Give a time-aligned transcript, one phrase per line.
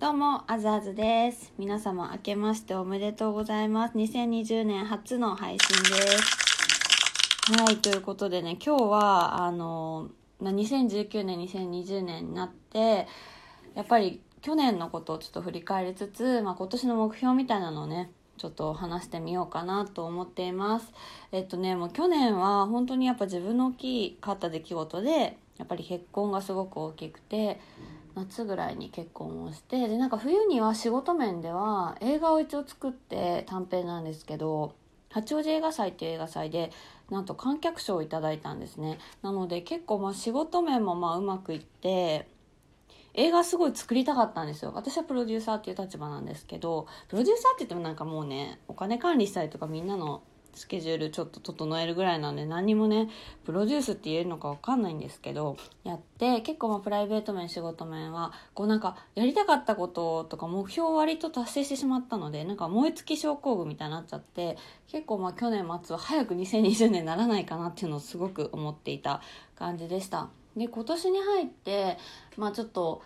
[0.00, 1.52] どうも、あずあずです。
[1.58, 3.98] 皆様、明けましておめでとうございます。
[3.98, 7.52] 2020年初の配信です。
[7.60, 10.08] はい、ということでね、今日は、あの、
[10.40, 13.08] 2019年、2020年になって、
[13.74, 20.92] やっぱり去年のことをちょっと振り返りつつ、まあ、今年の目標みたいなのをね、ちょっと話してみようかなと思っています。
[21.32, 27.58] えっとね、もう去年は本当にやっぱ自分の大きかった出来事で、やっぱり結婚がすごく大きくて、
[28.18, 34.74] 夏ぐらいに結婚をしてでなんか冬には仕事面では映画を一応作って短編なんですけど
[35.10, 36.70] 八王子映画祭っていう映画祭で
[37.10, 38.98] なんと観客賞をいただいたんですね。
[39.22, 42.28] なので結構まあ仕事面もまあうまくいって
[43.14, 44.72] 映画すごい作りたかったんですよ。
[44.74, 50.22] 私はプロデューサーっていう立場なんですけどプロデューサーって言ってもなんかもうねお金管理したりとかみんなの
[50.58, 53.08] スケジュールちょっと整えるぐらいなんで何にもね
[53.44, 69.22] プロデュースって言えるのか分かんないんですけどやって結構まあプライベート面仕事面はこうなんかやりたかったこととか目標を割と達成してしまったのでなんか燃え尽き症候群みたいになっちゃって結構まあ去年末は早く2020年にならないかなっていうのをすごく思っていた
[69.56, 70.28] 感じでした。
[70.56, 71.98] で今年に入って
[72.36, 73.02] まあちょっと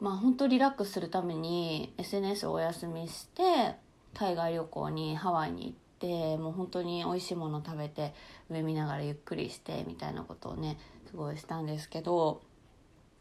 [0.00, 3.74] まあ本当リラックスするために SNS をお休みして
[4.14, 5.85] 海外旅行にハワイに行って。
[6.06, 8.14] てもう本当に美味しいもの食べて
[8.48, 10.78] 上見ながらゆっくりしてみたいなことをね
[11.10, 12.42] すごいしたんですけど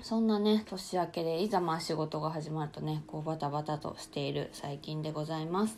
[0.02, 5.78] そんなね年明けでいざまあ仕事が始まるとねこうバタバタとしている最近でございます。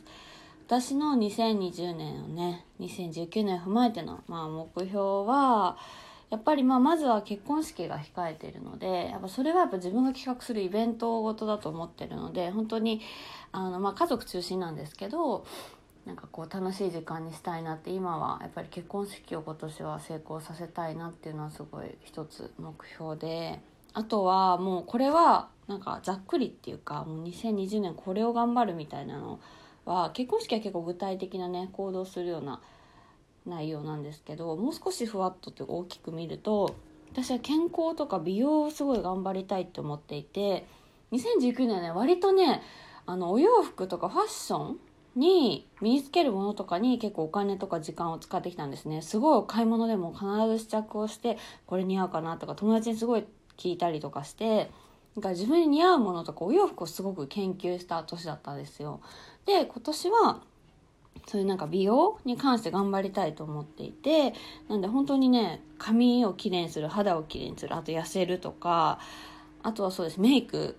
[0.68, 5.78] 私の2020年をね2019年を踏まえての、まあ、目標は
[6.30, 13.00] やっぱりまあまずは結婚式が控えているのでやっぱそれはやっぱ自分が企画するイベントごとだと思ってるので本当に
[13.54, 15.46] あのまあ家族中心なんですけど
[16.08, 23.60] なんかこう楽しい時間にしたいなって今はやっぱり結婚式を今年は成功させたいなっていうのはすごい一つ目標で
[23.94, 29.42] あとはもうこれはなんかざっくりっていうかもう2020年これを頑張るみたいなの
[29.84, 32.62] は結婚式は結構具体的なね行動するような
[33.46, 36.74] 内容なんですけどもう少しふわっとって大きく見ると
[37.12, 40.66] 私は健康とか美容をすごい頑張りたいって思っていて
[41.12, 42.62] 2019年はね割とね
[43.06, 44.80] あのお洋服とかファッション
[45.18, 49.02] に身につけるものとかに結構お金とか時間を使ってきたんですね。
[49.02, 53.26] すごい買い物でも必ず試着をしてこれ似合うかなとか友達にすごい
[53.58, 54.70] 聞いたりとかして
[55.16, 59.02] なんか自分に似合うものとかお洋服をすごく研究した年だったんですよ。
[59.46, 60.42] で今年は
[61.26, 64.34] そういうなんか美容に関して頑張りたいと思っていて
[64.70, 69.00] なんで本当にね髪をきれいにする肌をきれいにするあと痩せるとか
[69.64, 70.78] あとはそうですメイク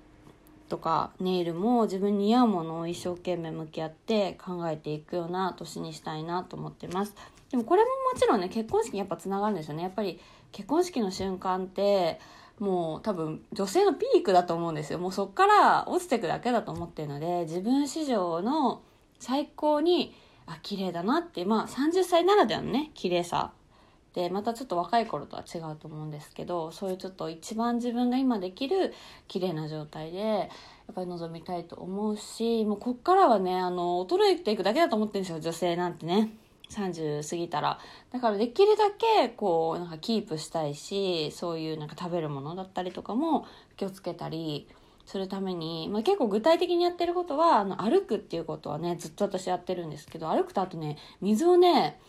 [0.68, 7.14] とかネイルも自分に似合うものを一生懸命向き合って考えていくような年にしたいなと思ってます。
[7.50, 9.82] でもこれももちろんね結婚式にやっぱつながるんですよね。
[9.82, 10.20] やっぱり
[10.52, 12.20] 結婚式の瞬間って
[12.58, 14.98] もう多分女性のピークだと思うんですよ。
[14.98, 18.82] もうそっから落ちていくだけだと思ってるので自分史上の
[19.18, 20.14] 最高に
[20.46, 23.52] あ綺麗だなってまあ30歳ならではのね綺麗さ。
[24.18, 28.92] でまたちょっと若い頃とは違うと思うんですけどそういうちょっと一番自分が今できる
[29.28, 30.48] 綺麗な状態でやっ
[30.92, 36.30] ぱり望みたいと思うしもうこっからはねあの衰えていくだけだと思ってるんですよ女性なんてね。
[36.68, 37.78] 30過ぎたら。
[38.12, 43.46] だからできるだけこうなんかキープしたいしそういうなんか食べるものだったりとかも
[43.76, 44.66] 気をつけたり
[45.06, 52.00] するために、まあ、結構具体的にやってることはあの歩くっていうことはねずっと私やってるんですけど歩くとあとね水をね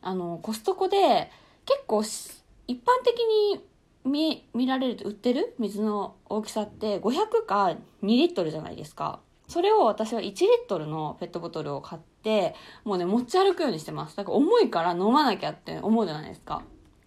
[0.00, 1.30] あのコストコで
[1.66, 3.18] 結構一般的
[3.54, 3.64] に
[4.04, 5.54] 見見られると売ってる？
[5.58, 9.20] 水の大きさって500か2リットルじゃないですか。
[9.48, 14.16] それを私は1リットルのペットボトルを買ってもうね持ち歩くようにしてます。
[14.16, 16.62] だから重いから飲まなきゃって思うじゃないですか。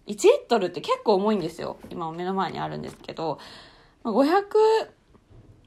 [0.06, 1.78] 1リットルって結構重いんですよ。
[1.90, 3.38] 今目の前にあるんですけど。
[4.02, 4.42] 500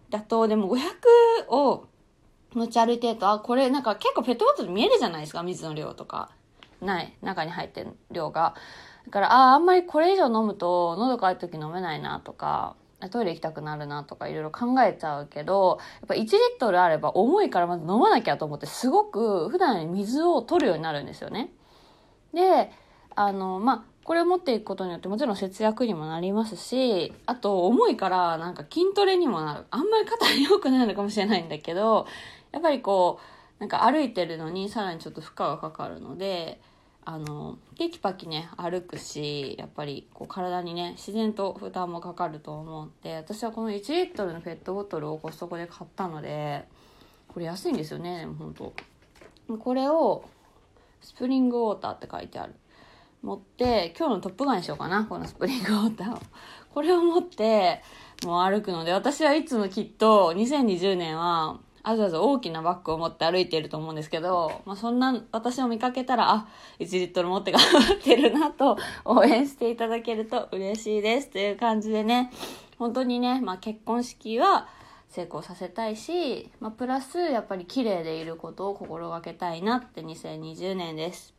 [0.10, 0.82] だとでも500
[1.50, 1.86] を
[2.54, 6.32] 持ち歩いてるとあこれなんか結構ペットボトル見えるじゃないですか水の量とか。
[6.86, 8.56] ない中に入ってる量が
[9.06, 12.76] だからあああんまりこれ以上飲むと喉乾いた時飲めないなとか
[13.10, 21.52] トイレ行きたくなるなとかいろいろ考えちゃうけどやっぱ1リットルあれば重いからまず飲まなきゃと思ってすごく普段水を取るようになるんですよね。
[22.34, 22.72] で
[23.16, 32.06] あのまあこれを持っていくことによってもちろん節約にもなりますしあと重いからなんか筋トレにもなるあんまり肩に良くないのかもしれないんだけど
[32.52, 33.20] やっぱりこ
[33.60, 36.60] うなんか歩いてるのにさらにちょっと負荷がかかるので
[37.06, 46.66] あのテキパキね歩くしやっぱりこう体にね自然と負担もかかると思って私はこの1リットルのペットボトルをコストコで買ったので
[47.28, 48.74] これ安いんですよねでも本当。
[49.58, 50.24] これを
[51.02, 52.54] スプリングウォーターって書いてある。
[53.22, 56.20] 持って今日のトップガンにしようかなこのスプリングウォーターを。
[56.74, 57.82] これを持って
[58.26, 66.48] もう歩くので、私はいつもきっと2020年は、あずあず大きなバッグを持って歩いていると思うんですけど、まあ、そんな私を見かけたら、あ、
[66.80, 72.32] 1リットル持って頑張ってるなと 応援していただけると嬉しいですという感じでね、
[72.80, 74.68] 本当にね、まあ、結婚式は
[75.10, 81.34] 成功させたいし、まあ、プラスやっぱり綺麗でいることを心がけたいなって2020年です。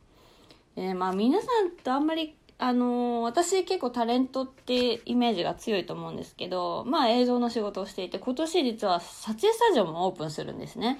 [0.77, 10.99] えー、まあ皆さんとあんまりあのー、私結構タレントってイメージが強いと思うんですけど、まあ映像の仕事をしていて、今年実は撮影スタジオもオープンするんですね。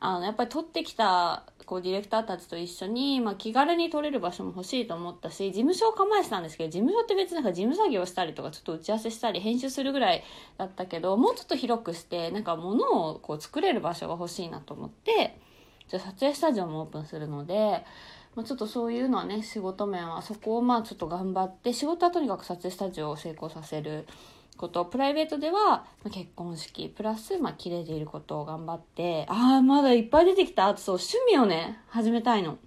[0.00, 10.22] あの、やっぱり撮ってきた、こう、ディレクターたちと一緒に、まあ気軽に撮れる場所も欲しいと思ったし、事務所を構えてたんですけど、事務所って別になんか事務作業したりとか、ちょっと打ち合わせしたり、編集するぐらい
[10.56, 15.38] だったけど、もうちょっと広くして、なんか物をこう作れる場所が欲しいなと思って、
[15.88, 17.84] じゃ撮影スタジオもオープンするので、
[18.34, 24.06] まあ、ちょっとそういうのはね仕事面はそこをまあちょっと頑張って仕事はとにかく撮影スタジオを成功させる
[24.56, 24.84] こと。
[24.84, 30.68] プライベートでは結婚式プラスまあ綺麗でいることを頑張ってああまだいっぱい出てきた。
[30.68, 32.58] あとそう趣味をね始めたいの。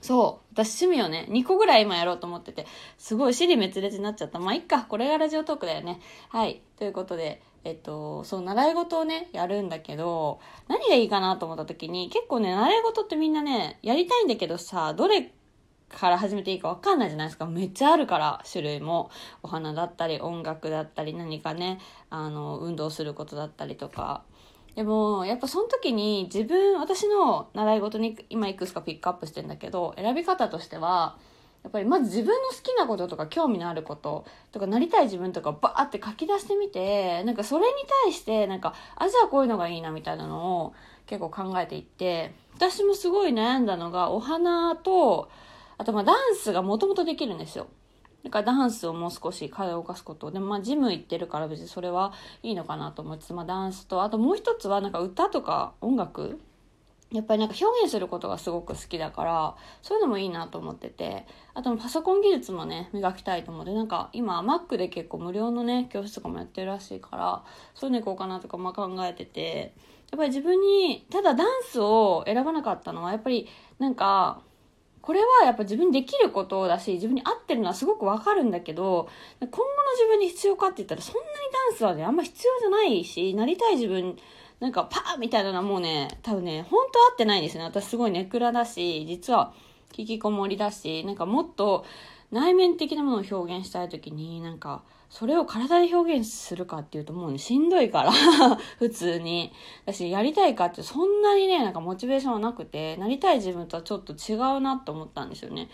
[0.00, 0.54] そう。
[0.54, 2.66] 私趣味をね2個ぐらい今やろうと思ってて
[2.98, 4.38] すごい尻滅裂になっちゃった。
[4.38, 4.82] まあいっか。
[4.82, 6.00] これがラジオトークだよね。
[6.28, 6.62] はい。
[6.76, 15.32] ということでえっと、そう、習い事をね、やるんだけど、何がいいかなと思った時に、結構ね、習い事ってみんなね、やりたいんだけどさ、どれ
[15.88, 17.46] から始めていいかわかんないじゃないですか。
[17.46, 19.10] めっちゃあるから、種類も。
[19.42, 24.22] お花だったり、音楽だったり、何かね、あの、運動することだったりとか。
[24.74, 31.18] でも、やっぱその時に自分、私の習い事に今いくつかピックアップしてんだけど、選び方としては、
[31.64, 37.72] やっぱりまず自分の好きなこととか興味のあることとかなりたい自分とかバーって書き出してみてなんかそれに
[38.04, 40.74] 対してなんかあじゃあこういうのがいいなみたいなのを
[41.06, 45.30] 結構考えていって私もすごい悩んだのがお花と
[45.76, 47.66] あとまあダンスがもともとできるんですよ。
[48.24, 50.30] だからダンスをもう少し体を動かすこと。
[50.30, 52.12] でもまあジム行ってるから別にそれは
[52.42, 56.40] いいのかなと思いつつ、まあ、ダンスとあともう一つはなんか歌とか音楽
[57.10, 67.44] やっぱりなんか表現することがすごく好きだから、そういうのもいいなと思ってて、あとパソコン技術もね、磨きたいと思って、なんか今 Mac で結構無料のね、教室とかもやってるらしいから、
[67.74, 69.74] そういうの行こうかなとかまあ考えてて、
[70.10, 74.42] やっぱり自分に、ただダンスを選ばなかったのは、やっぱりなんか、
[75.00, 79.08] これはやっぱ自分にできることだし、自分に合ってるのはすごくわかるんだけど、
[79.40, 81.26] 今後の自分に必要かって言ったら、そんなに
[81.70, 84.18] ダンスはね、あんま必要じゃないし、なりたい自分、
[84.60, 87.64] なんかパーみたいなのはもうね、多分ね、本当合ってないんですね。
[87.64, 89.52] 私すごいネクラだし、実は
[89.96, 91.84] 引きこもりだし、なんかもっと
[92.32, 98.12] 内面的なものを表現したい時に、なんか、それを体で表現するかっていうともうね、しんどいから
[98.78, 99.52] 普通に。
[99.86, 105.70] 私、やりたいかってそんなにね、なんかモチベーションはなくて、なりたい自分とはちょっと違うなって思ったんですよね。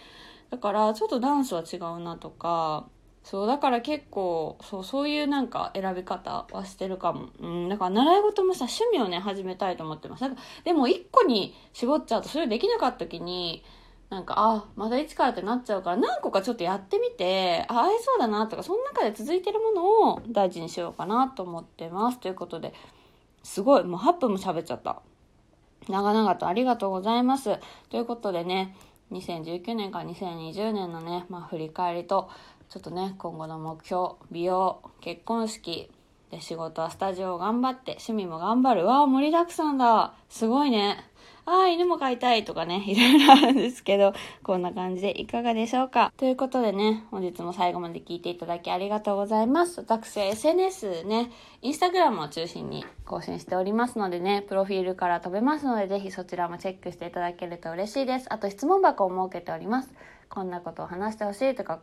[0.51, 2.87] だから、ちょっとダンスは違うなとか、
[3.25, 7.31] そう、だから結構、そう、そういうなんか選び方はしてるかも。
[7.41, 10.29] うん、だから習い事もさ、趣味をね、始めたいと思ってます。
[10.29, 13.65] かでも一個に絞っちゃうと、それできなかった時に、
[14.11, 22.21] なんか、あ、また一からってなっちゃうから、何個かちょっとやってみて、あ、合いそうだなとか、その中で続いてるものを大事にしようかなと思ってます。
[22.21, 22.75] ということで、
[23.43, 25.01] すごい、もう8分も喋っちゃった。
[25.89, 27.59] 長々とありがとうございます。
[27.89, 28.77] ということでね、
[29.13, 32.31] 2019年から2020年のね、まあ振り返りと、
[32.75, 35.93] ちょっとね、今後の目標、美容、結婚式、
[36.33, 38.85] で、仕事はスタジオを頑張って、趣味も頑張る。
[38.85, 40.13] わあ、盛りだくさんだ。
[40.29, 40.99] すごいね。
[41.47, 46.13] ああ、犬も飼いたいとかね、 いろいろあるんですけど、こんな感じでいかがでしょうか。
[46.17, 49.81] ということでね、本日も最後まで聞いていただきありがとうございます。
[49.81, 51.31] 私は SNS ね、
[51.63, 58.27] インスタグラムを中心に更新しておりますのでね、プロフィールから飛べますので、ぜひそちらもチェックしていただけると嬉しいです。
[58.35, 59.95] あと質問箱を設けております。
[60.29, 61.79] こんなことを話してほしいとか、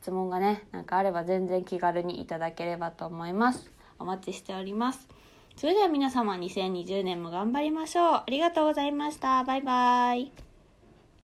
[0.00, 3.70] 質問がね、なんかあれば全然気軽にいただければと思います。
[3.98, 5.08] お待ちしております。
[5.56, 8.12] それでは皆様2020年も頑張りましょう。
[8.14, 9.42] ありがとうございました。
[9.44, 10.47] バイバイ。